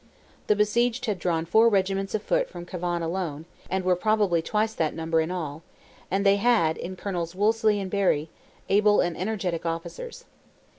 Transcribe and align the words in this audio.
The 0.47 0.55
besieged 0.55 1.05
had 1.05 1.19
drawn 1.19 1.45
four 1.45 1.69
regiments 1.69 2.15
of 2.15 2.23
foot 2.23 2.49
from 2.49 2.65
Cavan 2.65 3.03
alone, 3.03 3.45
and 3.69 3.83
were 3.85 3.95
probably 3.95 4.41
twice 4.41 4.73
that 4.73 4.95
number 4.95 5.21
in 5.21 5.29
all; 5.29 5.61
and 6.09 6.25
they 6.25 6.37
had, 6.37 6.75
in 6.75 6.95
Colonels 6.95 7.35
Wolseley 7.35 7.79
and 7.79 7.91
Berry, 7.91 8.27
able 8.67 8.99
and 8.99 9.15
energetic 9.15 9.63
officers. 9.63 10.25